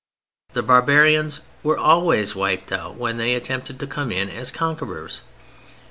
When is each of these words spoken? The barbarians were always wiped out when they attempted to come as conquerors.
The 0.53 0.63
barbarians 0.63 1.41
were 1.61 1.77
always 1.77 2.33
wiped 2.35 2.71
out 2.71 2.95
when 2.95 3.17
they 3.17 3.35
attempted 3.35 3.79
to 3.81 3.85
come 3.85 4.11
as 4.11 4.49
conquerors. 4.49 5.21